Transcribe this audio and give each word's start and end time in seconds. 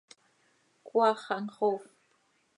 Cmaax 0.87 1.19
xaa 1.25 1.41
mxoofp. 1.45 1.83